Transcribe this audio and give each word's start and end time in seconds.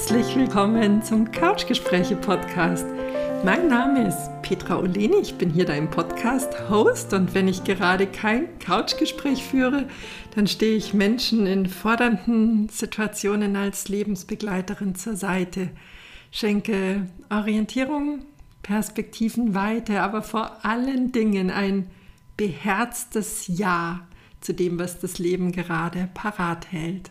Herzlich 0.00 0.34
willkommen 0.34 1.02
zum 1.02 1.30
Couchgespräche-Podcast. 1.30 2.86
Mein 3.44 3.68
Name 3.68 4.08
ist 4.08 4.30
Petra 4.40 4.78
Oleni, 4.78 5.16
ich 5.20 5.34
bin 5.34 5.50
hier 5.50 5.66
dein 5.66 5.90
Podcast-Host 5.90 7.12
und 7.12 7.34
wenn 7.34 7.46
ich 7.46 7.64
gerade 7.64 8.06
kein 8.06 8.58
Couchgespräch 8.60 9.44
führe, 9.44 9.86
dann 10.34 10.46
stehe 10.46 10.74
ich 10.74 10.94
Menschen 10.94 11.46
in 11.46 11.66
fordernden 11.66 12.70
Situationen 12.70 13.56
als 13.56 13.88
Lebensbegleiterin 13.88 14.94
zur 14.94 15.16
Seite, 15.16 15.68
schenke 16.30 17.06
Orientierung, 17.28 18.24
Perspektivenweite, 18.62 20.00
aber 20.00 20.22
vor 20.22 20.64
allen 20.64 21.12
Dingen 21.12 21.50
ein 21.50 21.90
beherztes 22.38 23.48
Ja 23.48 24.08
zu 24.40 24.54
dem, 24.54 24.78
was 24.78 24.98
das 24.98 25.18
Leben 25.18 25.52
gerade 25.52 26.08
parat 26.14 26.72
hält. 26.72 27.10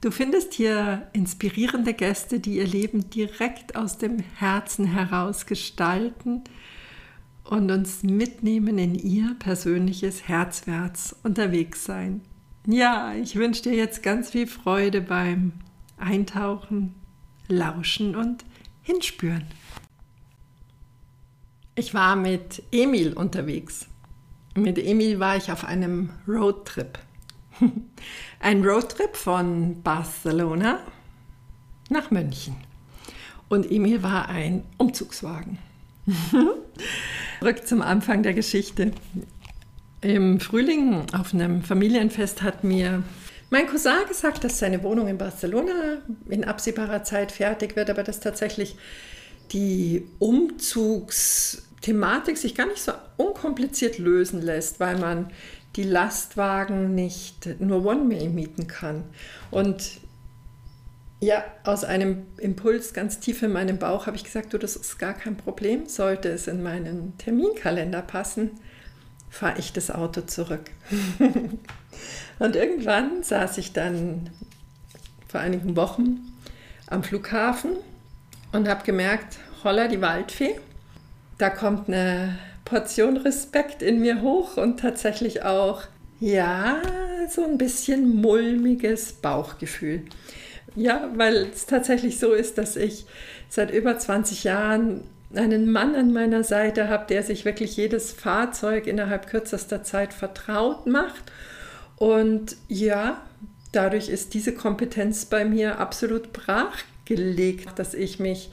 Du 0.00 0.12
findest 0.12 0.54
hier 0.54 1.08
inspirierende 1.12 1.92
Gäste, 1.92 2.38
die 2.38 2.58
ihr 2.58 2.66
Leben 2.66 3.10
direkt 3.10 3.74
aus 3.74 3.98
dem 3.98 4.20
Herzen 4.36 4.84
heraus 4.84 5.44
gestalten 5.46 6.44
und 7.42 7.70
uns 7.72 8.04
mitnehmen 8.04 8.78
in 8.78 8.94
ihr 8.94 9.34
persönliches 9.40 10.28
Herzwärts 10.28 11.16
unterwegs 11.24 11.84
sein. 11.84 12.20
Ja, 12.64 13.12
ich 13.14 13.34
wünsche 13.34 13.62
dir 13.62 13.74
jetzt 13.74 14.04
ganz 14.04 14.30
viel 14.30 14.46
Freude 14.46 15.00
beim 15.00 15.52
Eintauchen, 15.96 16.94
Lauschen 17.48 18.14
und 18.14 18.44
Hinspüren. 18.82 19.46
Ich 21.74 21.92
war 21.92 22.14
mit 22.14 22.62
Emil 22.70 23.14
unterwegs. 23.14 23.86
Mit 24.54 24.78
Emil 24.78 25.18
war 25.18 25.36
ich 25.36 25.50
auf 25.50 25.64
einem 25.64 26.10
Roadtrip. 26.28 27.00
Ein 28.40 28.64
Roadtrip 28.64 29.16
von 29.16 29.82
Barcelona 29.82 30.80
nach 31.90 32.10
München. 32.10 32.56
Und 33.48 33.70
Emil 33.70 34.02
war 34.02 34.28
ein 34.28 34.64
Umzugswagen. 34.76 35.58
Zurück 37.40 37.66
zum 37.66 37.82
Anfang 37.82 38.22
der 38.22 38.34
Geschichte. 38.34 38.92
Im 40.00 40.38
Frühling 40.38 41.06
auf 41.12 41.34
einem 41.34 41.62
Familienfest 41.62 42.42
hat 42.42 42.62
mir 42.62 43.02
mein 43.50 43.66
Cousin 43.66 44.06
gesagt, 44.06 44.44
dass 44.44 44.58
seine 44.58 44.82
Wohnung 44.82 45.08
in 45.08 45.16
Barcelona 45.16 46.02
in 46.28 46.44
absehbarer 46.44 47.04
Zeit 47.04 47.32
fertig 47.32 47.76
wird, 47.76 47.88
aber 47.88 48.02
dass 48.02 48.20
tatsächlich 48.20 48.76
die 49.52 50.06
Umzugsthematik 50.18 52.36
sich 52.36 52.54
gar 52.54 52.66
nicht 52.66 52.82
so 52.82 52.92
unkompliziert 53.16 53.96
lösen 53.98 54.42
lässt, 54.42 54.80
weil 54.80 54.98
man 54.98 55.30
die 55.78 55.84
Lastwagen 55.84 56.96
nicht 56.96 57.60
nur 57.60 57.86
One-Way 57.86 58.28
mieten 58.30 58.66
kann. 58.66 59.04
Und 59.52 60.00
ja, 61.20 61.44
aus 61.62 61.84
einem 61.84 62.26
Impuls 62.36 62.92
ganz 62.92 63.20
tief 63.20 63.42
in 63.42 63.52
meinem 63.52 63.78
Bauch 63.78 64.06
habe 64.06 64.16
ich 64.16 64.24
gesagt, 64.24 64.52
du, 64.52 64.58
das 64.58 64.74
ist 64.74 64.98
gar 64.98 65.14
kein 65.14 65.36
Problem. 65.36 65.86
Sollte 65.86 66.30
es 66.30 66.48
in 66.48 66.64
meinen 66.64 67.16
Terminkalender 67.18 68.02
passen, 68.02 68.50
fahre 69.30 69.60
ich 69.60 69.72
das 69.72 69.92
Auto 69.92 70.22
zurück. 70.22 70.68
und 72.40 72.56
irgendwann 72.56 73.22
saß 73.22 73.58
ich 73.58 73.72
dann 73.72 74.30
vor 75.28 75.38
einigen 75.38 75.76
Wochen 75.76 76.18
am 76.88 77.04
Flughafen 77.04 77.76
und 78.50 78.68
habe 78.68 78.84
gemerkt, 78.84 79.38
holla 79.62 79.86
die 79.86 80.00
Waldfee, 80.00 80.58
da 81.38 81.50
kommt 81.50 81.86
eine 81.86 82.36
Portion 82.68 83.16
Respekt 83.16 83.82
in 83.82 84.00
mir 84.00 84.20
hoch 84.20 84.56
und 84.56 84.80
tatsächlich 84.80 85.42
auch, 85.42 85.82
ja, 86.20 86.82
so 87.30 87.44
ein 87.44 87.58
bisschen 87.58 88.16
mulmiges 88.16 89.12
Bauchgefühl. 89.12 90.02
Ja, 90.74 91.10
weil 91.14 91.48
es 91.52 91.66
tatsächlich 91.66 92.18
so 92.18 92.32
ist, 92.32 92.58
dass 92.58 92.76
ich 92.76 93.06
seit 93.48 93.70
über 93.70 93.98
20 93.98 94.44
Jahren 94.44 95.04
einen 95.34 95.70
Mann 95.70 95.94
an 95.94 96.12
meiner 96.12 96.44
Seite 96.44 96.88
habe, 96.88 97.06
der 97.08 97.22
sich 97.22 97.44
wirklich 97.44 97.76
jedes 97.76 98.12
Fahrzeug 98.12 98.86
innerhalb 98.86 99.26
kürzester 99.28 99.82
Zeit 99.82 100.12
vertraut 100.12 100.86
macht. 100.86 101.32
Und 101.96 102.56
ja, 102.68 103.22
dadurch 103.72 104.08
ist 104.08 104.34
diese 104.34 104.54
Kompetenz 104.54 105.24
bei 105.24 105.44
mir 105.44 105.78
absolut 105.78 106.32
brachgelegt, 106.32 107.78
dass 107.78 107.94
ich 107.94 108.18
mich 108.18 108.50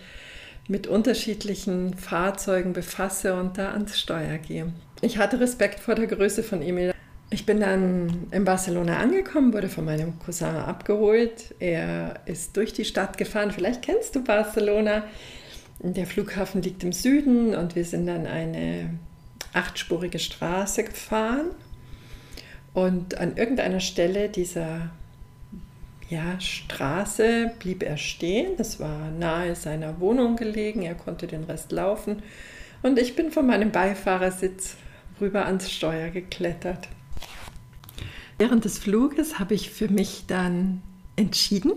mit 0.68 0.88
unterschiedlichen 0.88 1.96
Fahrzeugen 1.96 2.74
befasse 2.74 3.36
und 3.36 3.58
da 3.58 3.72
ans 3.72 4.00
Steuer 4.00 4.38
gehe. 4.38 4.74
Ich 5.02 5.18
hatte 5.18 5.40
Respekt 5.40 5.80
vor 5.80 5.96
der 5.96 6.08
Größe 6.08 6.44
von 6.44 6.62
Emil. 6.62 6.94
Ich 7.30 7.46
bin 7.46 7.60
dann 7.60 8.28
in 8.32 8.46
Barcelona 8.46 8.98
angekommen, 8.98 9.54
wurde 9.54 9.70
von 9.70 9.86
meinem 9.86 10.18
Cousin 10.20 10.56
abgeholt. 10.56 11.54
Er 11.60 12.22
ist 12.26 12.56
durch 12.56 12.74
die 12.74 12.86
Stadt 12.86 13.18
gefahren. 13.18 13.52
Vielleicht 13.52 13.82
kennst 13.82 14.16
du 14.16 14.24
Barcelona. 14.24 15.04
Der 15.80 16.08
Flughafen 16.08 16.62
liegt 16.62 16.84
im 16.84 16.94
Süden 16.94 17.54
und 17.54 17.76
wir 17.76 17.84
sind 17.84 18.08
dann 18.08 18.26
eine 18.26 18.92
achtspurige 19.54 20.20
Straße 20.20 20.84
gefahren. 20.84 21.48
Und 22.74 23.18
an 23.18 23.38
irgendeiner 23.38 23.80
Stelle 23.80 24.30
dieser 24.30 24.92
ja, 26.10 26.40
Straße 26.40 27.52
blieb 27.60 27.84
er 27.84 27.98
stehen. 27.98 28.58
Das 28.58 28.80
war 28.80 29.10
nahe 29.12 29.56
seiner 29.56 30.00
Wohnung 30.00 30.36
gelegen. 30.36 30.84
Er 30.84 30.96
konnte 30.96 31.28
den 31.28 31.44
Rest 31.46 31.72
laufen. 31.72 32.22
Und 32.84 33.00
ich 33.00 33.16
bin 33.16 33.32
von 33.32 33.48
meinem 33.48 33.72
Beifahrersitz 33.72 34.76
rüber 35.20 35.46
ans 35.46 35.72
Steuer 35.72 36.10
geklettert. 36.10 36.88
Während 38.38 38.66
des 38.66 38.78
Fluges 38.78 39.40
habe 39.40 39.54
ich 39.54 39.72
für 39.72 39.88
mich 39.88 40.26
dann 40.28 40.82
entschieden, 41.16 41.72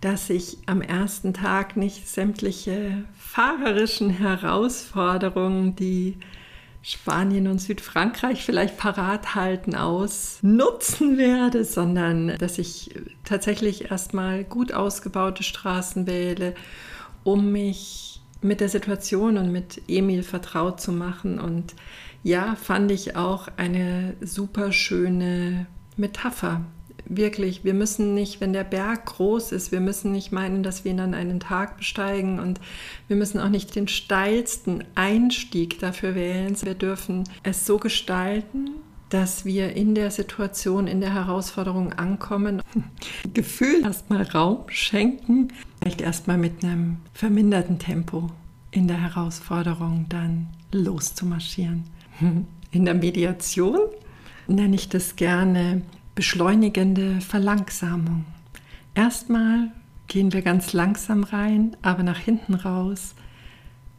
dass 0.00 0.30
ich 0.30 0.58
am 0.66 0.82
ersten 0.82 1.34
Tag 1.34 1.76
nicht 1.76 2.08
sämtliche 2.08 3.04
fahrerischen 3.16 4.10
Herausforderungen, 4.10 5.76
die 5.76 6.16
Spanien 6.86 7.48
und 7.48 7.60
Südfrankreich 7.60 8.44
vielleicht 8.44 8.76
parat 8.76 9.34
halten 9.34 9.74
aus 9.74 10.38
nutzen 10.42 11.16
werde, 11.16 11.64
sondern 11.64 12.36
dass 12.36 12.58
ich 12.58 12.94
tatsächlich 13.24 13.90
erstmal 13.90 14.44
gut 14.44 14.74
ausgebaute 14.74 15.42
Straßen 15.42 16.06
wähle, 16.06 16.54
um 17.24 17.50
mich 17.50 18.20
mit 18.42 18.60
der 18.60 18.68
Situation 18.68 19.38
und 19.38 19.50
mit 19.50 19.80
Emil 19.88 20.22
vertraut 20.22 20.78
zu 20.78 20.92
machen. 20.92 21.40
Und 21.40 21.74
ja, 22.22 22.54
fand 22.54 22.90
ich 22.90 23.16
auch 23.16 23.48
eine 23.56 24.14
super 24.20 24.70
schöne 24.70 25.66
Metapher 25.96 26.66
wirklich, 27.06 27.64
wir 27.64 27.74
müssen 27.74 28.14
nicht, 28.14 28.40
wenn 28.40 28.52
der 28.52 28.64
Berg 28.64 29.06
groß 29.06 29.52
ist, 29.52 29.72
wir 29.72 29.80
müssen 29.80 30.12
nicht 30.12 30.32
meinen, 30.32 30.62
dass 30.62 30.84
wir 30.84 30.92
ihn 30.92 31.00
an 31.00 31.14
einen 31.14 31.40
Tag 31.40 31.76
besteigen 31.76 32.38
und 32.38 32.60
wir 33.08 33.16
müssen 33.16 33.40
auch 33.40 33.48
nicht 33.48 33.74
den 33.74 33.88
steilsten 33.88 34.84
Einstieg 34.94 35.78
dafür 35.80 36.14
wählen. 36.14 36.56
Wir 36.62 36.74
dürfen 36.74 37.24
es 37.42 37.66
so 37.66 37.78
gestalten, 37.78 38.70
dass 39.08 39.44
wir 39.44 39.76
in 39.76 39.94
der 39.94 40.10
Situation, 40.10 40.86
in 40.86 41.00
der 41.00 41.14
Herausforderung 41.14 41.92
ankommen, 41.92 42.62
Gefühl 43.34 43.82
erstmal 43.82 44.22
Raum 44.22 44.64
schenken, 44.68 45.52
vielleicht 45.80 46.00
erstmal 46.00 46.38
mit 46.38 46.64
einem 46.64 46.96
verminderten 47.12 47.78
Tempo 47.78 48.30
in 48.70 48.88
der 48.88 49.00
Herausforderung 49.00 50.06
dann 50.08 50.48
loszumarschieren. 50.72 51.84
In 52.72 52.84
der 52.84 52.94
Mediation 52.94 53.78
nenne 54.48 54.74
ich 54.74 54.88
das 54.88 55.14
gerne 55.14 55.82
beschleunigende 56.14 57.20
Verlangsamung. 57.20 58.24
Erstmal 58.94 59.72
gehen 60.06 60.32
wir 60.32 60.42
ganz 60.42 60.72
langsam 60.72 61.24
rein, 61.24 61.76
aber 61.82 62.02
nach 62.02 62.18
hinten 62.18 62.54
raus 62.54 63.14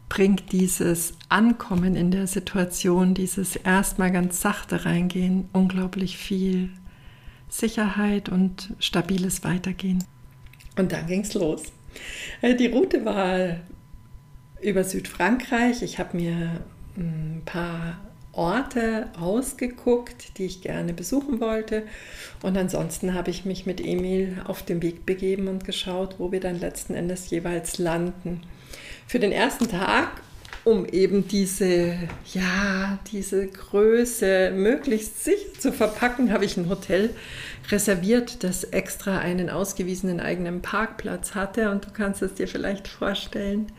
bringt 0.07 0.51
dieses 0.51 1.13
Ankommen 1.29 1.95
in 1.95 2.12
der 2.12 2.27
Situation, 2.27 3.13
dieses 3.13 3.56
erstmal 3.56 4.12
ganz 4.12 4.39
sachte 4.39 4.85
reingehen, 4.85 5.50
unglaublich 5.51 6.17
viel 6.17 6.69
Sicherheit 7.50 8.29
und 8.29 8.73
stabiles 8.79 9.44
Weitergehen. 9.44 10.03
Und 10.77 10.91
dann 10.91 11.07
ging 11.07 11.21
es 11.21 11.33
los. 11.33 11.63
Äh, 12.41 12.56
die 12.56 12.67
Route 12.67 13.03
war 13.06 13.57
über 14.62 14.83
Südfrankreich. 14.83 15.81
Ich 15.81 16.00
habe 16.00 16.17
mir 16.17 16.62
ein 16.97 17.41
paar 17.45 17.97
Orte 18.35 19.07
ausgeguckt, 19.19 20.37
die 20.37 20.45
ich 20.45 20.61
gerne 20.61 20.93
besuchen 20.93 21.39
wollte. 21.39 21.83
Und 22.41 22.57
ansonsten 22.57 23.13
habe 23.13 23.31
ich 23.31 23.45
mich 23.45 23.65
mit 23.65 23.79
Emil 23.79 24.41
auf 24.45 24.63
den 24.63 24.81
Weg 24.81 25.05
begeben 25.05 25.47
und 25.47 25.65
geschaut, 25.65 26.15
wo 26.17 26.31
wir 26.31 26.39
dann 26.39 26.59
letzten 26.59 26.93
Endes 26.93 27.29
jeweils 27.29 27.77
landen. 27.77 28.41
Für 29.07 29.19
den 29.19 29.31
ersten 29.31 29.69
Tag, 29.69 30.09
um 30.63 30.85
eben 30.85 31.27
diese, 31.27 31.95
ja, 32.33 32.97
diese 33.11 33.47
Größe 33.47 34.51
möglichst 34.51 35.23
sicher 35.23 35.53
zu 35.59 35.71
verpacken, 35.71 36.33
habe 36.33 36.45
ich 36.45 36.57
ein 36.57 36.69
Hotel 36.69 37.11
reserviert, 37.69 38.43
das 38.43 38.63
extra 38.63 39.19
einen 39.19 39.49
ausgewiesenen 39.49 40.19
eigenen 40.19 40.61
Parkplatz 40.61 41.35
hatte. 41.35 41.69
Und 41.69 41.85
du 41.85 41.89
kannst 41.91 42.21
es 42.21 42.33
dir 42.33 42.47
vielleicht 42.47 42.88
vorstellen, 42.88 43.71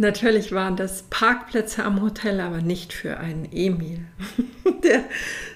Natürlich 0.00 0.52
waren 0.52 0.76
das 0.76 1.02
Parkplätze 1.10 1.84
am 1.84 2.00
Hotel, 2.00 2.40
aber 2.40 2.62
nicht 2.62 2.94
für 2.94 3.18
einen 3.18 3.46
Emil. 3.52 4.00
Der, 4.82 5.04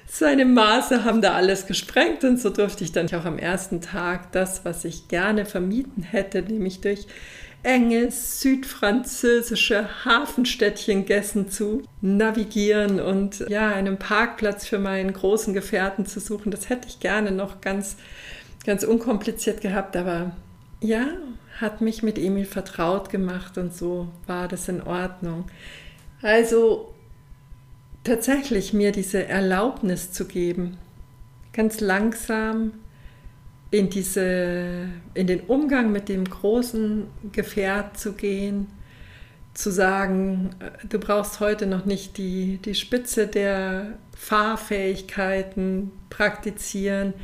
seine 0.06 0.44
Maße 0.44 1.02
haben 1.02 1.22
da 1.22 1.32
alles 1.32 1.66
gesprengt 1.66 2.24
und 2.24 2.38
so 2.38 2.50
durfte 2.50 2.84
ich 2.84 2.92
dann 2.92 3.06
auch 3.14 3.24
am 3.24 3.38
ersten 3.38 3.80
Tag 3.80 4.32
das, 4.32 4.66
was 4.66 4.84
ich 4.84 5.08
gerne 5.08 5.46
vermieten 5.46 6.02
hätte, 6.02 6.42
nämlich 6.42 6.82
durch 6.82 7.06
enge 7.62 8.10
südfranzösische 8.10 10.04
Hafenstädtchen 10.04 11.06
Gessen 11.06 11.48
zu 11.48 11.82
navigieren 12.02 13.00
und 13.00 13.46
ja, 13.48 13.70
einen 13.70 13.98
Parkplatz 13.98 14.66
für 14.66 14.78
meinen 14.78 15.14
großen 15.14 15.54
Gefährten 15.54 16.04
zu 16.04 16.20
suchen. 16.20 16.50
Das 16.50 16.68
hätte 16.68 16.86
ich 16.86 17.00
gerne 17.00 17.30
noch 17.30 17.62
ganz, 17.62 17.96
ganz 18.66 18.84
unkompliziert 18.84 19.62
gehabt, 19.62 19.96
aber 19.96 20.32
ja, 20.80 21.06
hat 21.60 21.80
mich 21.80 22.02
mit 22.02 22.18
Emil 22.18 22.44
vertraut 22.44 23.10
gemacht 23.10 23.58
und 23.58 23.74
so 23.74 24.08
war 24.26 24.48
das 24.48 24.68
in 24.68 24.82
Ordnung. 24.82 25.46
Also 26.22 26.94
tatsächlich 28.02 28.72
mir 28.72 28.92
diese 28.92 29.26
Erlaubnis 29.26 30.12
zu 30.12 30.26
geben, 30.26 30.76
ganz 31.52 31.80
langsam 31.80 32.72
in, 33.70 33.90
diese, 33.90 34.88
in 35.14 35.26
den 35.26 35.40
Umgang 35.40 35.90
mit 35.90 36.08
dem 36.08 36.24
großen 36.24 37.06
Gefährt 37.32 37.98
zu 37.98 38.12
gehen, 38.12 38.68
zu 39.54 39.70
sagen, 39.70 40.50
du 40.88 40.98
brauchst 40.98 41.40
heute 41.40 41.66
noch 41.66 41.84
nicht 41.84 42.18
die, 42.18 42.58
die 42.58 42.74
Spitze 42.74 43.26
der 43.26 43.94
Fahrfähigkeiten 44.16 45.92
praktizieren, 46.10 47.14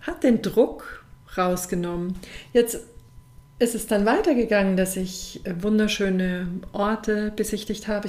hat 0.00 0.22
den 0.22 0.42
Druck 0.42 0.99
rausgenommen. 1.36 2.16
Jetzt 2.52 2.80
ist 3.58 3.74
es 3.74 3.86
dann 3.86 4.06
weitergegangen, 4.06 4.76
dass 4.76 4.96
ich 4.96 5.42
wunderschöne 5.60 6.48
Orte 6.72 7.32
besichtigt 7.36 7.88
habe. 7.88 8.08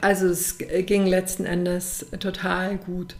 Also 0.00 0.26
es 0.26 0.58
ging 0.58 1.06
letzten 1.06 1.44
Endes 1.44 2.06
total 2.20 2.76
gut. 2.78 3.16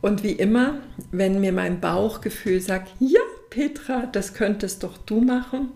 Und 0.00 0.22
wie 0.22 0.32
immer, 0.32 0.78
wenn 1.10 1.40
mir 1.40 1.52
mein 1.52 1.80
Bauchgefühl 1.80 2.60
sagt, 2.60 2.92
ja, 3.00 3.20
Petra, 3.50 4.06
das 4.06 4.34
könntest 4.34 4.82
doch 4.84 4.96
du 4.98 5.20
machen, 5.20 5.70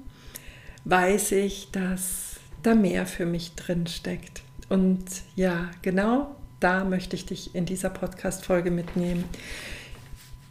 weiß 0.84 1.32
ich, 1.32 1.70
dass 1.72 2.36
da 2.62 2.74
mehr 2.74 3.06
für 3.06 3.26
mich 3.26 3.54
drin 3.54 3.86
steckt. 3.86 4.42
Und 4.68 5.04
ja, 5.34 5.70
genau 5.82 6.36
da 6.60 6.84
möchte 6.84 7.16
ich 7.16 7.26
dich 7.26 7.54
in 7.54 7.66
dieser 7.66 7.90
Podcast-Folge 7.90 8.70
mitnehmen. 8.70 9.24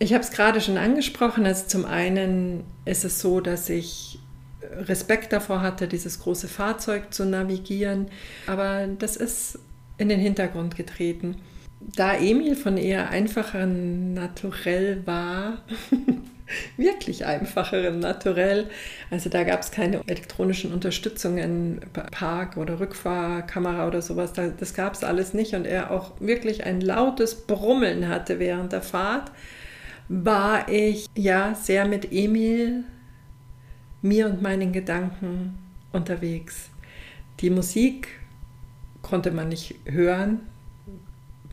Ich 0.02 0.16
habe 0.16 0.24
es 0.24 0.32
gerade 0.32 0.60
schon 0.62 0.80
angesprochen. 0.80 1.46
Also 1.46 1.68
zum 1.68 1.86
einen 1.86 2.64
ist 2.86 3.06
es 3.06 3.20
so, 3.20 3.40
dass 3.40 3.70
ich 3.70 4.18
Respekt 4.64 5.32
davor 5.32 5.62
hatte, 5.62 5.88
dieses 5.88 6.20
große 6.22 6.48
Fahrzeug 6.48 7.14
zu 7.14 7.24
navigieren. 7.24 8.08
Aber 8.48 8.88
das 8.88 9.16
ist 9.16 9.60
in 10.00 10.10
den 10.10 10.20
Hintergrund 10.20 10.76
getreten. 10.76 11.36
Da 11.96 12.16
Emil 12.16 12.56
von 12.56 12.78
eher 12.78 13.12
einfacheren 13.12 14.16
Naturell 14.16 15.06
war, 15.06 15.60
wirklich 16.78 17.28
einfacheren 17.28 18.00
Naturell, 18.00 18.72
also 19.12 19.30
da 19.30 19.44
gab 19.44 19.62
es 19.62 19.70
keine 19.70 20.02
elektronischen 20.08 20.74
Unterstützungen, 20.74 21.82
Park- 22.12 22.58
oder 22.58 22.80
Rückfahrkamera 22.80 23.88
oder 23.88 24.02
sowas, 24.02 24.34
das 24.34 24.74
gab 24.74 24.94
es 24.94 25.04
alles 25.04 25.34
nicht 25.34 25.54
und 25.54 25.66
er 25.66 25.92
auch 25.92 26.20
wirklich 26.20 26.66
ein 26.66 26.82
lautes 26.82 27.36
Brummeln 27.36 28.10
hatte 28.10 28.38
während 28.38 28.74
der 28.74 28.82
Fahrt, 28.82 29.32
war 30.08 30.70
ich 30.70 31.08
ja 31.16 31.56
sehr 31.56 31.86
mit 31.86 32.12
Emil 32.12 32.84
mir 34.02 34.28
und 34.28 34.42
meinen 34.42 34.72
Gedanken 34.72 35.58
unterwegs. 35.92 36.70
Die 37.40 37.50
Musik 37.50 38.08
konnte 39.02 39.32
man 39.32 39.50
nicht 39.50 39.76
hören, 39.86 40.42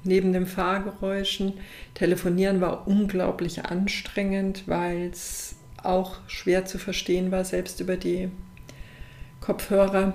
neben 0.04 0.32
den 0.32 0.46
Fahrgeräuschen. 0.46 1.54
Telefonieren 1.94 2.60
war 2.60 2.86
unglaublich 2.86 3.64
anstrengend, 3.64 4.64
weil 4.66 5.10
es 5.10 5.56
auch 5.82 6.16
schwer 6.26 6.64
zu 6.64 6.78
verstehen 6.78 7.30
war, 7.30 7.44
selbst 7.44 7.80
über 7.80 7.96
die 7.96 8.30
Kopfhörer. 9.40 10.14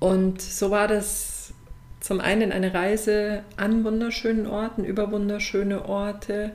Und 0.00 0.40
so 0.42 0.70
war 0.70 0.88
das 0.88 1.52
zum 2.00 2.20
einen 2.20 2.52
eine 2.52 2.74
Reise 2.74 3.42
an 3.56 3.84
wunderschönen 3.84 4.46
Orten, 4.46 4.84
über 4.84 5.10
wunderschöne 5.10 5.84
Orte, 5.88 6.52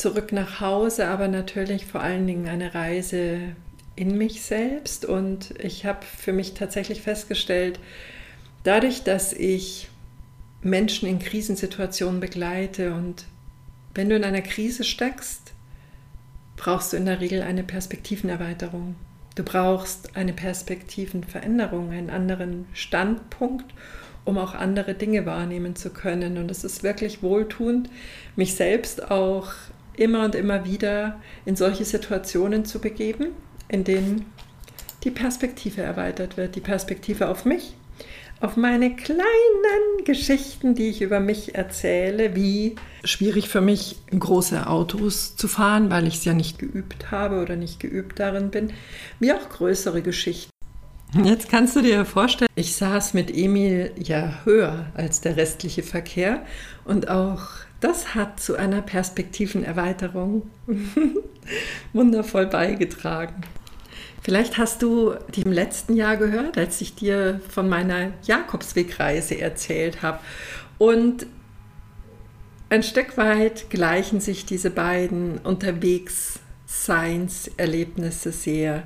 zurück 0.00 0.32
nach 0.32 0.60
Hause, 0.60 1.08
aber 1.08 1.28
natürlich 1.28 1.86
vor 1.86 2.00
allen 2.00 2.26
Dingen 2.26 2.48
eine 2.48 2.74
Reise 2.74 3.38
in 3.96 4.16
mich 4.16 4.42
selbst. 4.42 5.04
Und 5.04 5.54
ich 5.62 5.84
habe 5.84 6.04
für 6.04 6.32
mich 6.32 6.54
tatsächlich 6.54 7.02
festgestellt, 7.02 7.78
dadurch, 8.64 9.04
dass 9.04 9.32
ich 9.32 9.88
Menschen 10.62 11.08
in 11.08 11.18
Krisensituationen 11.18 12.20
begleite 12.20 12.94
und 12.94 13.24
wenn 13.94 14.08
du 14.08 14.16
in 14.16 14.24
einer 14.24 14.42
Krise 14.42 14.84
steckst, 14.84 15.52
brauchst 16.56 16.92
du 16.92 16.96
in 16.96 17.06
der 17.06 17.20
Regel 17.20 17.42
eine 17.42 17.64
Perspektivenerweiterung. 17.64 18.94
Du 19.34 19.42
brauchst 19.42 20.16
eine 20.16 20.32
Perspektivenveränderung, 20.32 21.90
einen 21.90 22.10
anderen 22.10 22.66
Standpunkt, 22.72 23.72
um 24.24 24.38
auch 24.38 24.54
andere 24.54 24.94
Dinge 24.94 25.26
wahrnehmen 25.26 25.76
zu 25.76 25.90
können. 25.90 26.36
Und 26.36 26.50
es 26.50 26.62
ist 26.62 26.82
wirklich 26.82 27.22
wohltuend, 27.22 27.90
mich 28.36 28.54
selbst 28.54 29.10
auch 29.10 29.52
immer 30.00 30.24
und 30.24 30.34
immer 30.34 30.64
wieder 30.64 31.20
in 31.44 31.56
solche 31.56 31.84
Situationen 31.84 32.64
zu 32.64 32.80
begeben, 32.80 33.28
in 33.68 33.84
denen 33.84 34.26
die 35.04 35.10
Perspektive 35.10 35.82
erweitert 35.82 36.36
wird, 36.36 36.56
die 36.56 36.60
Perspektive 36.60 37.28
auf 37.28 37.44
mich, 37.44 37.74
auf 38.40 38.56
meine 38.56 38.96
kleinen 38.96 40.04
Geschichten, 40.04 40.74
die 40.74 40.88
ich 40.88 41.02
über 41.02 41.20
mich 41.20 41.54
erzähle, 41.54 42.34
wie 42.34 42.76
schwierig 43.04 43.48
für 43.50 43.60
mich 43.60 43.96
große 44.18 44.66
Autos 44.66 45.36
zu 45.36 45.46
fahren, 45.46 45.90
weil 45.90 46.06
ich 46.06 46.14
es 46.14 46.24
ja 46.24 46.32
nicht 46.32 46.58
geübt 46.58 47.10
habe 47.10 47.42
oder 47.42 47.56
nicht 47.56 47.80
geübt 47.80 48.18
darin 48.18 48.50
bin, 48.50 48.72
wie 49.18 49.32
auch 49.32 49.48
größere 49.50 50.00
Geschichten. 50.00 50.50
Jetzt 51.24 51.50
kannst 51.50 51.76
du 51.76 51.82
dir 51.82 52.04
vorstellen, 52.04 52.48
ich 52.54 52.76
saß 52.76 53.14
mit 53.14 53.36
Emil 53.36 53.90
ja 53.98 54.38
höher 54.44 54.86
als 54.94 55.20
der 55.20 55.36
restliche 55.36 55.82
Verkehr 55.82 56.42
und 56.84 57.10
auch 57.10 57.42
das 57.80 58.14
hat 58.14 58.40
zu 58.40 58.56
einer 58.56 58.82
Perspektivenerweiterung 58.82 60.50
wundervoll 61.92 62.46
beigetragen. 62.46 63.42
Vielleicht 64.22 64.58
hast 64.58 64.82
du 64.82 65.14
die 65.34 65.40
im 65.42 65.52
letzten 65.52 65.96
Jahr 65.96 66.18
gehört, 66.18 66.58
als 66.58 66.82
ich 66.82 66.94
dir 66.94 67.40
von 67.48 67.68
meiner 67.68 68.12
Jakobswegreise 68.24 69.40
erzählt 69.40 70.02
habe. 70.02 70.20
Und 70.76 71.26
ein 72.68 72.82
Stück 72.82 73.16
weit 73.16 73.70
gleichen 73.70 74.20
sich 74.20 74.44
diese 74.44 74.68
beiden 74.70 75.38
Unterwegs-Seins-Erlebnisse 75.38 78.30
sehr. 78.30 78.82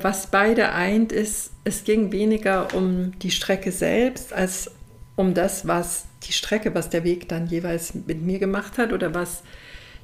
Was 0.00 0.28
beide 0.28 0.72
eint, 0.72 1.12
ist, 1.12 1.50
es 1.64 1.84
ging 1.84 2.10
weniger 2.10 2.74
um 2.74 3.12
die 3.20 3.30
Strecke 3.30 3.70
selbst 3.70 4.32
als 4.32 4.70
um 5.16 5.34
das, 5.34 5.66
was 5.66 6.06
die 6.24 6.32
Strecke, 6.32 6.74
was 6.74 6.90
der 6.90 7.04
Weg 7.04 7.28
dann 7.28 7.46
jeweils 7.46 7.94
mit 7.94 8.22
mir 8.22 8.38
gemacht 8.38 8.78
hat 8.78 8.92
oder 8.92 9.14
was 9.14 9.42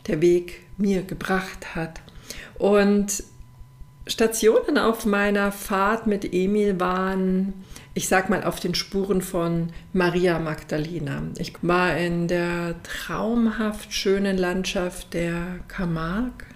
der 0.07 0.21
Weg 0.21 0.61
mir 0.77 1.03
gebracht 1.03 1.75
hat. 1.75 2.01
Und 2.59 3.23
Stationen 4.07 4.79
auf 4.79 5.07
meiner 5.07 5.53
Fahrt 5.53 6.07
mit 6.07 6.33
Emil 6.33 6.81
waren, 6.81 7.53
ich 7.95 8.09
sag 8.09 8.31
mal, 8.31 8.45
auf 8.45 8.61
den 8.61 8.75
Spuren 8.75 9.21
von 9.21 9.69
Maria 9.93 10.39
Magdalena. 10.39 11.23
Ich 11.39 11.55
war 11.63 11.97
in 11.97 12.29
der 12.29 12.77
traumhaft 12.83 13.93
schönen 13.93 14.39
Landschaft 14.39 15.15
der 15.15 15.61
Camargue, 15.69 16.47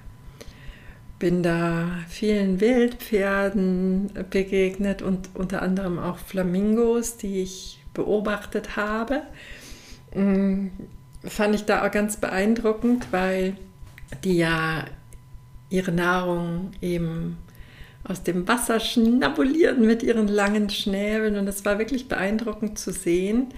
bin 1.19 1.43
da 1.43 1.91
vielen 2.09 2.61
Wildpferden 2.61 4.11
begegnet 4.31 5.03
und 5.03 5.31
unter 5.35 5.63
anderem 5.63 5.99
auch 5.99 6.19
Flamingos, 6.19 7.17
die 7.17 7.43
ich 7.43 7.84
beobachtet 7.95 8.77
habe. 8.77 9.23
Mm, 10.15 10.69
fand 11.25 11.55
ich 11.55 11.65
da 11.65 11.87
auch 11.87 11.91
ganz 11.91 12.19
beeindruckend, 12.19 13.09
weil 13.11 13.57
die 14.23 14.37
ja 14.37 14.85
ihre 15.71 15.93
Nahrung 15.93 16.73
eben 16.81 17.39
aus 18.05 18.23
dem 18.23 18.47
Wasser 18.47 18.81
schnabulieren 18.81 19.87
mit 19.87 20.03
ihren 20.03 20.29
langen 20.29 20.69
Schnäbeln. 20.69 21.37
Und 21.37 21.49
es 21.49 21.65
war 21.65 21.79
wirklich 21.79 22.07
beeindruckend 22.09 22.79
zu 22.79 22.93
sehen, 22.93 23.49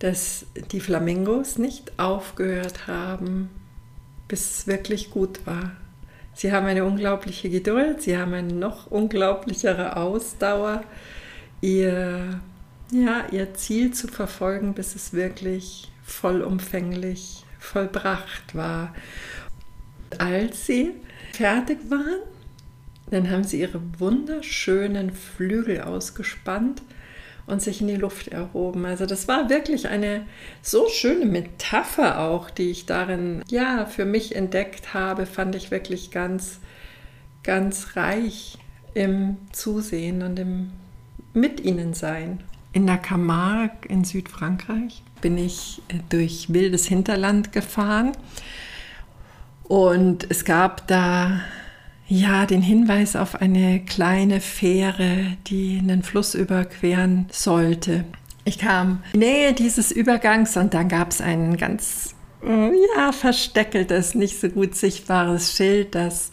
dass 0.00 0.46
die 0.72 0.80
Flamingos 0.80 1.58
nicht 1.58 1.98
aufgehört 1.98 2.86
haben, 2.86 3.48
bis 4.26 4.58
es 4.58 4.66
wirklich 4.66 5.10
gut 5.10 5.46
war. 5.46 5.72
Sie 6.34 6.52
haben 6.52 6.66
eine 6.66 6.84
unglaubliche 6.84 7.48
Geduld, 7.48 8.02
sie 8.02 8.18
haben 8.18 8.34
eine 8.34 8.52
noch 8.52 8.90
unglaublichere 8.90 9.96
Ausdauer, 9.96 10.82
ihr, 11.60 12.40
ja, 12.90 13.24
ihr 13.30 13.54
Ziel 13.54 13.92
zu 13.92 14.08
verfolgen, 14.08 14.74
bis 14.74 14.94
es 14.94 15.12
wirklich 15.12 15.90
vollumfänglich 16.04 17.44
vollbracht 17.58 18.54
war. 18.54 18.94
Als 20.18 20.66
sie 20.66 20.92
fertig 21.32 21.78
waren, 21.90 22.20
Dann 23.10 23.30
haben 23.30 23.44
sie 23.44 23.60
ihre 23.60 23.80
wunderschönen 23.98 25.12
Flügel 25.12 25.82
ausgespannt 25.82 26.82
und 27.46 27.60
sich 27.60 27.80
in 27.82 27.88
die 27.88 27.96
Luft 27.96 28.28
erhoben. 28.28 28.86
Also 28.86 29.04
das 29.06 29.28
war 29.28 29.50
wirklich 29.50 29.88
eine 29.88 30.26
so 30.62 30.88
schöne 30.88 31.26
Metapher 31.26 32.20
auch, 32.20 32.48
die 32.50 32.70
ich 32.70 32.86
darin 32.86 33.42
ja 33.48 33.84
für 33.86 34.06
mich 34.06 34.34
entdeckt 34.34 34.94
habe, 34.94 35.26
fand 35.26 35.54
ich 35.54 35.70
wirklich 35.70 36.10
ganz 36.10 36.60
ganz 37.42 37.96
reich 37.96 38.58
im 38.94 39.36
Zusehen 39.52 40.22
und 40.22 40.38
im 40.38 40.72
mit 41.34 41.60
ihnen 41.60 41.94
sein. 41.94 42.42
In 42.74 42.86
der 42.88 42.98
Camargue 42.98 43.88
in 43.88 44.04
Südfrankreich 44.04 45.02
bin 45.20 45.38
ich 45.38 45.80
äh, 45.88 45.94
durch 46.10 46.52
wildes 46.52 46.86
Hinterland 46.86 47.52
gefahren 47.52 48.12
und 49.62 50.28
es 50.28 50.44
gab 50.44 50.86
da 50.88 51.40
ja 52.08 52.46
den 52.46 52.62
Hinweis 52.62 53.14
auf 53.14 53.36
eine 53.36 53.80
kleine 53.80 54.40
Fähre, 54.40 55.36
die 55.46 55.78
einen 55.78 56.02
Fluss 56.02 56.34
überqueren 56.34 57.26
sollte. 57.30 58.04
Ich 58.44 58.58
kam 58.58 59.04
in 59.12 59.20
die 59.20 59.26
Nähe 59.26 59.52
dieses 59.52 59.92
Übergangs 59.92 60.56
und 60.56 60.74
dann 60.74 60.88
gab 60.88 61.12
es 61.12 61.20
ein 61.20 61.56
ganz 61.56 62.16
äh, 62.44 62.72
ja 62.96 63.12
versteckeltes, 63.12 64.16
nicht 64.16 64.40
so 64.40 64.48
gut 64.48 64.74
sichtbares 64.74 65.56
Schild, 65.56 65.94
das 65.94 66.32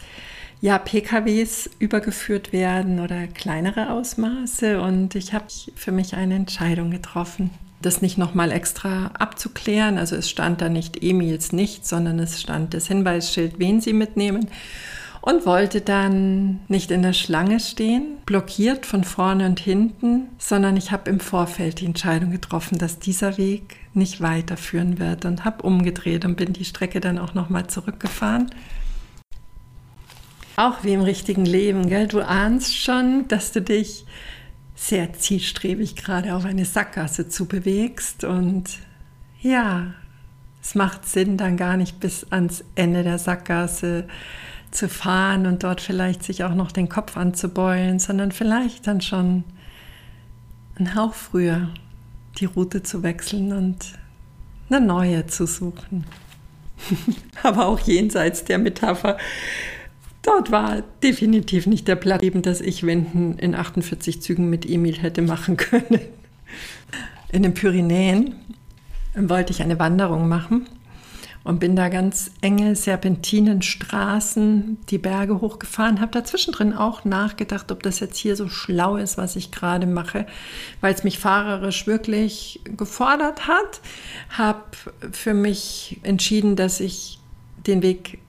ja, 0.61 0.77
PKWs 0.77 1.69
übergeführt 1.79 2.53
werden 2.53 2.99
oder 2.99 3.25
kleinere 3.25 3.89
Ausmaße. 3.89 4.79
Und 4.79 5.15
ich 5.15 5.33
habe 5.33 5.45
für 5.75 5.91
mich 5.91 6.15
eine 6.15 6.35
Entscheidung 6.35 6.91
getroffen, 6.91 7.49
das 7.81 8.03
nicht 8.03 8.19
nochmal 8.19 8.51
extra 8.51 9.07
abzuklären. 9.17 9.97
Also 9.97 10.15
es 10.15 10.29
stand 10.29 10.61
da 10.61 10.69
nicht 10.69 11.03
Emils 11.03 11.51
nicht, 11.51 11.87
sondern 11.87 12.19
es 12.19 12.39
stand 12.39 12.75
das 12.75 12.87
Hinweisschild, 12.87 13.57
wen 13.57 13.81
sie 13.81 13.93
mitnehmen. 13.93 14.49
Und 15.23 15.45
wollte 15.45 15.81
dann 15.81 16.61
nicht 16.67 16.89
in 16.89 17.03
der 17.03 17.13
Schlange 17.13 17.59
stehen, 17.59 18.17
blockiert 18.25 18.87
von 18.87 19.03
vorne 19.03 19.45
und 19.45 19.59
hinten, 19.59 20.29
sondern 20.39 20.77
ich 20.77 20.91
habe 20.91 21.11
im 21.11 21.19
Vorfeld 21.19 21.79
die 21.79 21.85
Entscheidung 21.85 22.31
getroffen, 22.31 22.79
dass 22.79 22.97
dieser 22.97 23.37
Weg 23.37 23.77
nicht 23.93 24.21
weiterführen 24.21 24.97
wird 24.97 25.25
und 25.25 25.45
habe 25.45 25.61
umgedreht 25.61 26.25
und 26.25 26.37
bin 26.37 26.53
die 26.53 26.65
Strecke 26.65 27.01
dann 27.01 27.19
auch 27.19 27.35
nochmal 27.35 27.67
zurückgefahren 27.67 28.49
auch 30.55 30.83
wie 30.83 30.93
im 30.93 31.01
richtigen 31.01 31.45
Leben, 31.45 31.87
gell? 31.87 32.07
Du 32.07 32.21
ahnst 32.21 32.77
schon, 32.77 33.27
dass 33.27 33.51
du 33.51 33.61
dich 33.61 34.05
sehr 34.75 35.13
zielstrebig 35.13 35.95
gerade 35.95 36.35
auf 36.35 36.45
eine 36.45 36.65
Sackgasse 36.65 37.29
zu 37.29 37.45
bewegst 37.45 38.23
und 38.23 38.79
ja, 39.41 39.93
es 40.61 40.75
macht 40.75 41.07
Sinn, 41.07 41.37
dann 41.37 41.57
gar 41.57 41.77
nicht 41.77 41.99
bis 41.99 42.25
ans 42.31 42.63
Ende 42.75 43.03
der 43.03 43.17
Sackgasse 43.17 44.07
zu 44.71 44.87
fahren 44.87 45.45
und 45.45 45.63
dort 45.63 45.81
vielleicht 45.81 46.23
sich 46.23 46.43
auch 46.43 46.55
noch 46.55 46.71
den 46.71 46.89
Kopf 46.89 47.17
anzubeulen, 47.17 47.99
sondern 47.99 48.31
vielleicht 48.31 48.87
dann 48.87 49.01
schon 49.01 49.43
einen 50.77 50.95
Hauch 50.95 51.13
früher 51.13 51.69
die 52.39 52.45
Route 52.45 52.81
zu 52.81 53.03
wechseln 53.03 53.51
und 53.53 53.93
eine 54.69 54.85
neue 54.85 55.27
zu 55.27 55.45
suchen. 55.45 56.05
Aber 57.43 57.67
auch 57.67 57.79
jenseits 57.79 58.45
der 58.45 58.57
Metapher 58.57 59.17
Dort 60.21 60.51
war 60.51 60.83
definitiv 61.01 61.65
nicht 61.65 61.87
der 61.87 61.95
Platz, 61.95 62.21
eben 62.21 62.41
das 62.41 62.61
ich 62.61 62.85
Wenden 62.85 63.39
in 63.39 63.55
48 63.55 64.21
Zügen 64.21 64.49
mit 64.49 64.69
Emil 64.69 64.97
hätte 64.97 65.21
machen 65.21 65.57
können. 65.57 65.99
In 67.31 67.43
den 67.43 67.53
Pyrenäen 67.53 68.35
wollte 69.15 69.51
ich 69.51 69.61
eine 69.61 69.79
Wanderung 69.79 70.27
machen 70.27 70.67
und 71.43 71.59
bin 71.59 71.75
da 71.75 71.89
ganz 71.89 72.31
enge 72.41 72.75
Serpentinenstraßen 72.75 74.77
die 74.89 74.99
Berge 74.99 75.41
hochgefahren, 75.41 75.99
habe 75.99 76.11
dazwischen 76.11 76.73
auch 76.73 77.03
nachgedacht, 77.03 77.71
ob 77.71 77.81
das 77.81 77.99
jetzt 77.99 78.17
hier 78.17 78.35
so 78.35 78.47
schlau 78.47 78.97
ist, 78.97 79.17
was 79.17 79.35
ich 79.35 79.51
gerade 79.51 79.87
mache, 79.87 80.27
weil 80.81 80.93
es 80.93 81.03
mich 81.03 81.17
fahrerisch 81.17 81.87
wirklich 81.87 82.61
gefordert 82.77 83.47
hat. 83.47 83.81
Habe 84.29 84.65
für 85.11 85.33
mich 85.33 85.99
entschieden, 86.03 86.55
dass 86.55 86.79
ich 86.79 87.19
den 87.65 87.81
Weg 87.81 88.19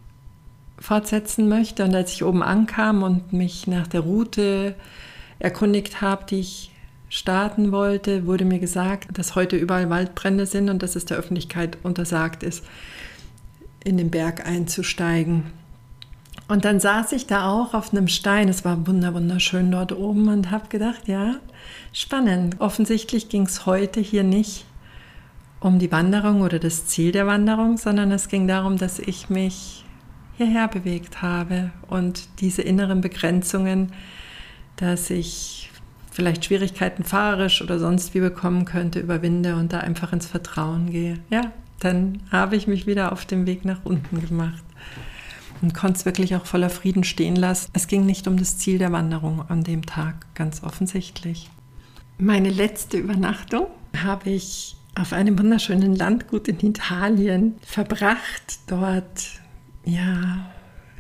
fortsetzen 0.83 1.49
möchte. 1.49 1.85
Und 1.85 1.95
als 1.95 2.13
ich 2.13 2.25
oben 2.25 2.43
ankam 2.43 3.03
und 3.03 3.33
mich 3.33 3.67
nach 3.67 3.87
der 3.87 4.01
Route 4.01 4.75
erkundigt 5.39 6.01
habe, 6.01 6.25
die 6.29 6.41
ich 6.41 6.71
starten 7.09 7.73
wollte, 7.73 8.27
wurde 8.27 8.45
mir 8.45 8.59
gesagt, 8.59 9.19
dass 9.19 9.35
heute 9.35 9.57
überall 9.57 9.91
Waldbrände 9.91 10.47
sind 10.47 10.71
und 10.71 10.83
dass 10.83 10.97
es 10.97 11.05
der 11.05 11.19
Öffentlichkeit 11.19 11.79
untersagt 11.83 12.43
ist, 12.43 12.65
in 13.85 13.99
den 13.99 14.11
Berg 14.11 14.47
einzusteigen. 14.47 15.45
Und 16.49 16.65
dann 16.65 16.81
saß 16.81 17.13
ich 17.13 17.27
da 17.27 17.51
auch 17.51 17.75
auf 17.75 17.93
einem 17.93 18.09
Stein, 18.09 18.49
es 18.49 18.65
war 18.65 18.87
wunderschön 18.87 19.71
dort 19.71 19.93
oben 19.93 20.29
und 20.29 20.51
habe 20.51 20.69
gedacht, 20.69 21.07
ja, 21.07 21.37
spannend. 21.93 22.61
Offensichtlich 22.61 23.29
ging 23.29 23.43
es 23.43 23.67
heute 23.67 24.01
hier 24.01 24.23
nicht 24.23 24.65
um 25.61 25.79
die 25.79 25.93
Wanderung 25.93 26.41
oder 26.41 26.59
das 26.59 26.87
Ziel 26.87 27.13
der 27.13 27.27
Wanderung, 27.27 27.77
sondern 27.77 28.11
es 28.11 28.29
ging 28.29 28.49
darum, 28.49 28.79
dass 28.79 28.99
ich 28.99 29.31
mich 29.31 29.85
hierher 30.37 30.69
bewegt 30.69 31.23
habe 31.23 31.71
und 31.89 32.29
diese 32.41 32.63
inneren 32.63 33.01
Begrenzungen, 33.01 33.93
dass 34.77 35.11
ich 35.11 35.71
vielleicht 36.11 36.45
Schwierigkeiten 36.45 37.05
fahrerisch 37.05 37.63
oder 37.63 37.79
sonst 37.79 38.15
wie 38.15 38.21
bekommen 38.21 38.65
könnte, 38.65 39.01
überwinde 39.01 39.57
und 39.57 39.73
da 39.73 39.79
einfach 39.81 40.13
ins 40.13 40.27
Vertrauen 40.27 40.91
gehe. 40.91 41.19
Ja, 41.31 41.53
dann 41.81 42.21
habe 42.31 42.57
ich 42.57 42.67
mich 42.67 42.87
wieder 42.87 43.13
auf 43.13 43.25
dem 43.25 43.47
Weg 43.47 43.65
nach 43.65 43.85
unten 43.85 44.21
gemacht 44.21 44.63
und 45.63 45.75
konnte 45.75 45.99
es 45.99 46.05
wirklich 46.05 46.37
auch 46.37 46.45
voller 46.45 46.71
Frieden 46.71 47.05
stehen 47.05 47.37
lassen. 47.37 47.71
Es 47.73 47.87
ging 47.87 48.05
nicht 48.05 48.27
um 48.29 48.37
das 48.37 48.59
Ziel 48.59 48.79
der 48.79 48.93
Wanderung 48.93 49.49
an 49.49 49.65
dem 49.65 49.87
Tag, 49.87 50.27
ganz 50.35 50.63
offensichtlich. 50.63 51.49
Meine 52.19 52.51
letzte 52.51 52.99
Übernachtung 52.99 53.67
habe 53.97 54.31
ich 54.31 54.77
auf 54.95 55.13
einem 55.13 55.39
wunderschönen 55.39 55.97
Landgut 55.97 56.49
in 56.49 56.61
Italien 56.61 57.55
verbracht. 57.65 58.59
Dort 58.67 59.42
ja, 59.85 60.51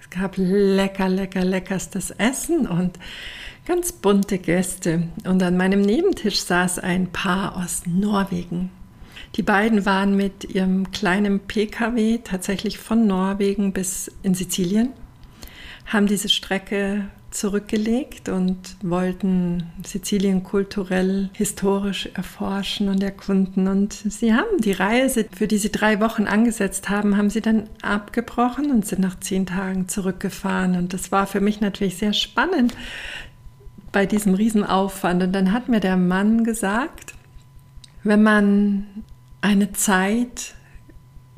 es 0.00 0.10
gab 0.10 0.34
lecker, 0.36 1.08
lecker, 1.08 1.44
leckerstes 1.44 2.10
Essen 2.10 2.66
und 2.66 2.98
ganz 3.66 3.92
bunte 3.92 4.38
Gäste. 4.38 5.08
Und 5.24 5.42
an 5.42 5.56
meinem 5.56 5.80
Nebentisch 5.80 6.40
saß 6.40 6.78
ein 6.80 7.12
Paar 7.12 7.56
aus 7.56 7.82
Norwegen. 7.86 8.70
Die 9.36 9.42
beiden 9.42 9.86
waren 9.86 10.16
mit 10.16 10.44
ihrem 10.44 10.90
kleinen 10.90 11.40
Pkw 11.40 12.18
tatsächlich 12.22 12.78
von 12.78 13.06
Norwegen 13.06 13.72
bis 13.72 14.10
in 14.22 14.34
Sizilien, 14.34 14.90
haben 15.86 16.06
diese 16.06 16.28
Strecke 16.28 17.08
zurückgelegt 17.32 18.28
und 18.28 18.76
wollten 18.82 19.64
Sizilien 19.84 20.42
kulturell, 20.42 21.30
historisch 21.32 22.08
erforschen 22.14 22.88
und 22.88 23.02
erkunden. 23.02 23.68
Und 23.68 23.92
sie 23.92 24.34
haben 24.34 24.60
die 24.60 24.72
Reise, 24.72 25.26
für 25.34 25.48
die 25.48 25.58
sie 25.58 25.72
drei 25.72 26.00
Wochen 26.00 26.24
angesetzt 26.26 26.88
haben, 26.88 27.16
haben 27.16 27.30
sie 27.30 27.40
dann 27.40 27.68
abgebrochen 27.80 28.70
und 28.70 28.86
sind 28.86 29.00
nach 29.00 29.18
zehn 29.20 29.46
Tagen 29.46 29.88
zurückgefahren. 29.88 30.76
Und 30.76 30.92
das 30.92 31.10
war 31.10 31.26
für 31.26 31.40
mich 31.40 31.60
natürlich 31.60 31.96
sehr 31.96 32.12
spannend 32.12 32.74
bei 33.92 34.06
diesem 34.06 34.34
Riesenaufwand. 34.34 35.22
Und 35.22 35.32
dann 35.32 35.52
hat 35.52 35.68
mir 35.68 35.80
der 35.80 35.96
Mann 35.96 36.44
gesagt, 36.44 37.14
wenn 38.04 38.22
man 38.22 38.86
eine 39.40 39.72
Zeit 39.72 40.54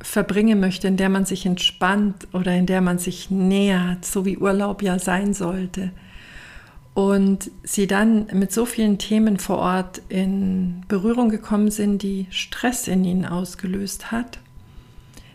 verbringen 0.04 0.60
möchte, 0.60 0.86
in 0.86 0.96
der 0.96 1.08
man 1.08 1.24
sich 1.24 1.46
entspannt 1.46 2.28
oder 2.32 2.54
in 2.54 2.66
der 2.66 2.80
man 2.80 2.98
sich 2.98 3.30
nähert, 3.30 4.04
so 4.04 4.24
wie 4.24 4.36
Urlaub 4.36 4.82
ja 4.82 4.98
sein 4.98 5.34
sollte. 5.34 5.90
Und 6.92 7.50
sie 7.64 7.86
dann 7.86 8.26
mit 8.32 8.52
so 8.52 8.66
vielen 8.66 8.98
Themen 8.98 9.38
vor 9.38 9.58
Ort 9.58 10.02
in 10.08 10.82
Berührung 10.86 11.30
gekommen 11.30 11.70
sind, 11.70 12.02
die 12.02 12.26
Stress 12.30 12.86
in 12.86 13.04
ihnen 13.04 13.24
ausgelöst 13.24 14.12
hat, 14.12 14.38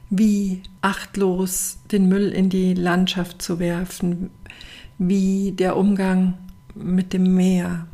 wie 0.10 0.62
achtlos 0.82 1.80
den 1.92 2.08
Müll 2.08 2.30
in 2.30 2.50
die 2.50 2.76
Landschaft 2.76 3.42
zu 3.42 3.60
werfen, 3.60 4.30
wie 4.98 5.52
der 5.52 5.76
Umgang 5.76 6.36
mit 6.76 7.12
dem 7.12 7.36
Meer, 7.36 7.88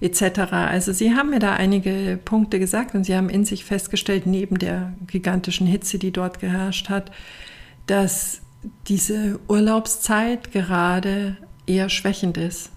etc. 0.00 0.52
Also 0.52 0.92
sie 0.92 1.14
haben 1.14 1.30
mir 1.30 1.38
da 1.38 1.54
einige 1.54 2.18
Punkte 2.24 2.58
gesagt 2.58 2.94
und 2.94 3.04
sie 3.04 3.16
haben 3.16 3.28
in 3.28 3.44
sich 3.44 3.64
festgestellt, 3.64 4.26
neben 4.26 4.58
der 4.58 4.92
gigantischen 5.06 5.66
Hitze, 5.66 5.98
die 5.98 6.12
dort 6.12 6.40
geherrscht 6.40 6.88
hat, 6.88 7.10
dass 7.86 8.42
diese 8.88 9.38
Urlaubszeit 9.48 10.52
gerade 10.52 11.36
eher 11.66 11.88
schwächend 11.88 12.36
ist 12.36 12.70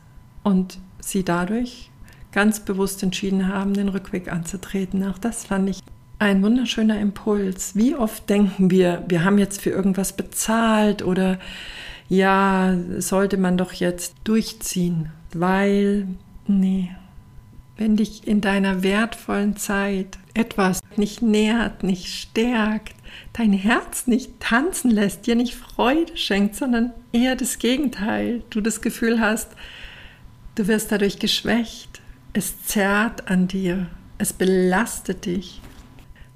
und 0.43 0.79
sie 0.99 1.23
dadurch 1.23 1.89
ganz 2.31 2.59
bewusst 2.59 3.01
entschieden 3.03 3.47
haben, 3.47 3.73
den 3.73 3.89
Rückweg 3.89 4.31
anzutreten. 4.31 5.03
Auch 5.07 5.17
das 5.17 5.45
fand 5.45 5.69
ich 5.69 5.79
ein 6.19 6.43
wunderschöner 6.43 6.99
Impuls. 6.99 7.75
Wie 7.75 7.95
oft 7.95 8.29
denken 8.29 8.69
wir, 8.69 9.03
wir 9.07 9.23
haben 9.23 9.37
jetzt 9.37 9.61
für 9.61 9.69
irgendwas 9.71 10.13
bezahlt 10.13 11.01
oder 11.01 11.39
ja, 12.07 12.75
sollte 12.97 13.37
man 13.37 13.57
doch 13.57 13.73
jetzt 13.73 14.15
durchziehen, 14.23 15.11
weil, 15.33 16.07
nee, 16.47 16.89
wenn 17.79 17.95
dich 17.95 18.27
in 18.27 18.41
deiner 18.41 18.83
wertvollen 18.83 19.55
Zeit 19.55 20.19
etwas 20.33 20.81
nicht 20.97 21.21
nährt, 21.21 21.81
nicht 21.81 22.07
stärkt, 22.07 22.93
dein 23.31 23.53
Herz 23.53 24.05
nicht 24.05 24.37
tanzen 24.41 24.91
lässt, 24.91 25.25
dir 25.25 25.35
nicht 25.35 25.55
Freude 25.55 26.17
schenkt, 26.17 26.55
sondern 26.55 26.91
eher 27.13 27.37
das 27.37 27.57
Gegenteil. 27.57 28.43
Du 28.49 28.59
das 28.59 28.81
Gefühl 28.81 29.21
hast, 29.21 29.51
du 30.55 30.67
wirst 30.67 30.91
dadurch 30.91 31.19
geschwächt, 31.19 32.01
es 32.33 32.61
zerrt 32.65 33.31
an 33.31 33.47
dir, 33.47 33.87
es 34.17 34.33
belastet 34.33 35.25
dich, 35.25 35.61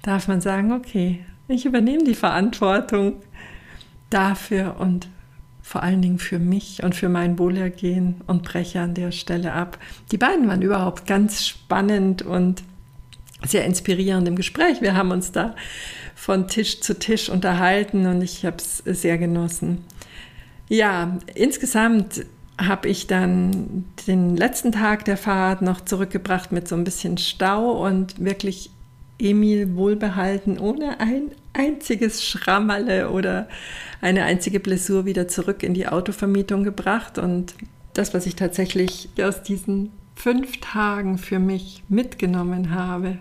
darf 0.01 0.29
man 0.29 0.39
sagen, 0.39 0.71
okay, 0.71 1.25
ich 1.49 1.65
übernehme 1.65 2.05
die 2.05 2.15
Verantwortung 2.15 3.21
dafür 4.09 4.77
und 4.79 5.09
vor 5.63 5.81
allen 5.81 6.01
Dingen 6.01 6.19
für 6.19 6.37
mich 6.37 6.83
und 6.83 6.93
für 6.93 7.09
mein 7.09 7.39
Wohlergehen 7.39 8.21
und 8.27 8.43
breche 8.43 8.81
an 8.81 8.93
der 8.93 9.11
Stelle 9.11 9.53
ab. 9.53 9.79
Die 10.11 10.17
beiden 10.17 10.47
waren 10.47 10.61
überhaupt 10.61 11.07
ganz 11.07 11.47
spannend 11.47 12.21
und 12.21 12.61
sehr 13.45 13.65
inspirierend 13.65 14.27
im 14.27 14.35
Gespräch. 14.35 14.81
Wir 14.81 14.95
haben 14.95 15.11
uns 15.11 15.31
da 15.31 15.55
von 16.15 16.49
Tisch 16.49 16.81
zu 16.81 16.99
Tisch 16.99 17.29
unterhalten 17.29 18.05
und 18.05 18.21
ich 18.21 18.45
habe 18.45 18.57
es 18.57 18.79
sehr 18.85 19.17
genossen. 19.17 19.83
Ja, 20.67 21.17
insgesamt 21.33 22.25
habe 22.57 22.89
ich 22.89 23.07
dann 23.07 23.85
den 24.05 24.35
letzten 24.35 24.73
Tag 24.73 25.05
der 25.05 25.17
Fahrt 25.17 25.61
noch 25.61 25.81
zurückgebracht 25.81 26.51
mit 26.51 26.67
so 26.67 26.75
ein 26.75 26.83
bisschen 26.83 27.17
Stau 27.17 27.71
und 27.85 28.23
wirklich 28.23 28.69
Emil 29.23 29.75
wohlbehalten, 29.75 30.59
ohne 30.59 30.99
ein 30.99 31.31
einziges 31.53 32.23
Schrammerle 32.23 33.09
oder 33.09 33.47
eine 34.01 34.23
einzige 34.23 34.59
Blessur 34.59 35.05
wieder 35.05 35.27
zurück 35.27 35.63
in 35.63 35.73
die 35.73 35.87
Autovermietung 35.87 36.63
gebracht. 36.63 37.17
Und 37.17 37.55
das, 37.93 38.13
was 38.13 38.25
ich 38.25 38.35
tatsächlich 38.35 39.09
aus 39.21 39.43
diesen 39.43 39.91
fünf 40.15 40.59
Tagen 40.59 41.17
für 41.17 41.39
mich 41.39 41.83
mitgenommen 41.89 42.71
habe, 42.71 43.17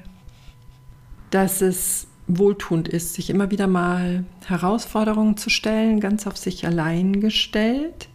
dass 1.30 1.62
es 1.62 2.08
wohltuend 2.26 2.88
ist, 2.88 3.14
sich 3.14 3.30
immer 3.30 3.50
wieder 3.50 3.66
mal 3.66 4.24
Herausforderungen 4.46 5.36
zu 5.36 5.50
stellen, 5.50 6.00
ganz 6.00 6.26
auf 6.26 6.36
sich 6.36 6.66
allein 6.66 7.20
gestellt, 7.20 8.08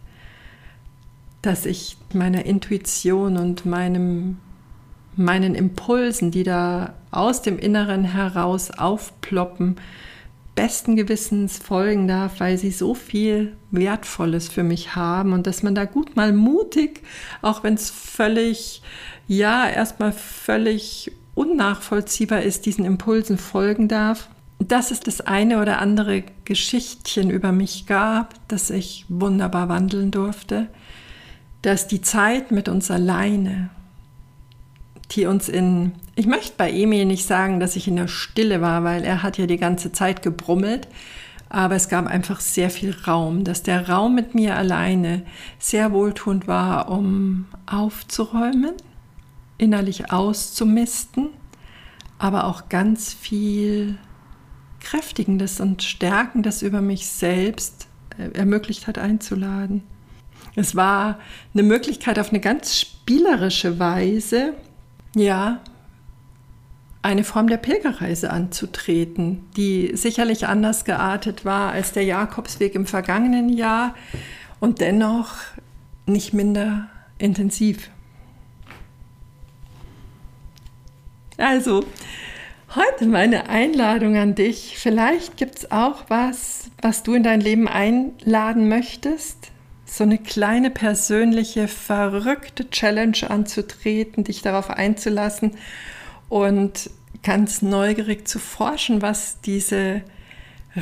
dass 1.42 1.66
ich 1.66 1.96
meiner 2.12 2.46
Intuition 2.46 3.36
und 3.36 3.64
meinem, 3.66 4.38
meinen 5.18 5.54
Impulsen, 5.54 6.30
die 6.30 6.44
da 6.44 6.94
aus 7.10 7.42
dem 7.42 7.58
Inneren 7.58 8.04
heraus 8.04 8.70
aufploppen, 8.70 9.76
besten 10.54 10.96
Gewissens 10.96 11.58
folgen 11.58 12.08
darf, 12.08 12.40
weil 12.40 12.58
sie 12.58 12.72
so 12.72 12.94
viel 12.94 13.56
Wertvolles 13.70 14.48
für 14.48 14.64
mich 14.64 14.96
haben 14.96 15.32
und 15.32 15.46
dass 15.46 15.62
man 15.62 15.74
da 15.76 15.84
gut 15.84 16.16
mal 16.16 16.32
mutig, 16.32 17.02
auch 17.42 17.62
wenn 17.62 17.74
es 17.74 17.90
völlig, 17.90 18.82
ja, 19.28 19.68
erstmal 19.68 20.10
völlig 20.10 21.12
unnachvollziehbar 21.36 22.42
ist, 22.42 22.66
diesen 22.66 22.84
Impulsen 22.84 23.38
folgen 23.38 23.86
darf. 23.86 24.28
Dass 24.58 24.90
es 24.90 24.98
das 24.98 25.20
eine 25.20 25.62
oder 25.62 25.78
andere 25.78 26.24
Geschichtchen 26.44 27.30
über 27.30 27.52
mich 27.52 27.86
gab, 27.86 28.34
das 28.48 28.70
ich 28.70 29.06
wunderbar 29.08 29.68
wandeln 29.68 30.10
durfte, 30.10 30.66
dass 31.62 31.86
die 31.86 32.00
Zeit 32.00 32.50
mit 32.50 32.68
uns 32.68 32.90
alleine, 32.90 33.70
die 35.10 35.26
uns 35.26 35.48
in, 35.48 35.92
ich 36.16 36.26
möchte 36.26 36.54
bei 36.56 36.70
Emil 36.70 37.04
nicht 37.04 37.26
sagen, 37.26 37.60
dass 37.60 37.76
ich 37.76 37.88
in 37.88 37.96
der 37.96 38.08
Stille 38.08 38.60
war, 38.60 38.84
weil 38.84 39.04
er 39.04 39.22
hat 39.22 39.38
ja 39.38 39.46
die 39.46 39.56
ganze 39.56 39.92
Zeit 39.92 40.22
gebrummelt, 40.22 40.88
aber 41.48 41.76
es 41.76 41.88
gab 41.88 42.06
einfach 42.06 42.40
sehr 42.40 42.68
viel 42.68 42.94
Raum, 43.06 43.44
dass 43.44 43.62
der 43.62 43.88
Raum 43.88 44.14
mit 44.14 44.34
mir 44.34 44.56
alleine 44.56 45.22
sehr 45.58 45.92
wohltuend 45.92 46.46
war, 46.46 46.90
um 46.90 47.46
aufzuräumen, 47.66 48.74
innerlich 49.56 50.12
auszumisten, 50.12 51.30
aber 52.18 52.44
auch 52.44 52.68
ganz 52.68 53.14
viel 53.14 53.96
Kräftigendes 54.80 55.60
und 55.60 55.82
Stärkendes 55.82 56.62
über 56.62 56.82
mich 56.82 57.08
selbst 57.08 57.88
äh, 58.18 58.36
ermöglicht 58.36 58.86
hat 58.86 58.98
einzuladen. 58.98 59.82
Es 60.54 60.76
war 60.76 61.18
eine 61.54 61.62
Möglichkeit 61.62 62.18
auf 62.18 62.30
eine 62.30 62.40
ganz 62.40 62.78
spielerische 62.78 63.78
Weise, 63.78 64.54
ja, 65.14 65.60
eine 67.02 67.24
Form 67.24 67.48
der 67.48 67.56
Pilgerreise 67.56 68.30
anzutreten, 68.30 69.48
die 69.56 69.92
sicherlich 69.94 70.46
anders 70.46 70.84
geartet 70.84 71.44
war 71.44 71.72
als 71.72 71.92
der 71.92 72.04
Jakobsweg 72.04 72.74
im 72.74 72.86
vergangenen 72.86 73.48
Jahr 73.48 73.94
und 74.60 74.80
dennoch 74.80 75.34
nicht 76.06 76.34
minder 76.34 76.88
intensiv. 77.18 77.90
Also, 81.36 81.84
heute 82.74 83.06
meine 83.06 83.48
Einladung 83.48 84.16
an 84.16 84.34
dich. 84.34 84.76
Vielleicht 84.76 85.36
gibt 85.36 85.58
es 85.58 85.70
auch 85.70 86.04
was, 86.08 86.70
was 86.82 87.04
du 87.04 87.14
in 87.14 87.22
dein 87.22 87.40
Leben 87.40 87.68
einladen 87.68 88.68
möchtest, 88.68 89.52
so 89.90 90.04
eine 90.04 90.18
kleine 90.18 90.70
persönliche, 90.70 91.68
verrückte 91.68 92.68
Challenge 92.70 93.18
anzutreten, 93.28 94.24
dich 94.24 94.42
darauf 94.42 94.70
einzulassen 94.70 95.52
und 96.28 96.90
ganz 97.22 97.62
neugierig 97.62 98.28
zu 98.28 98.38
forschen, 98.38 99.02
was 99.02 99.40
diese 99.40 100.02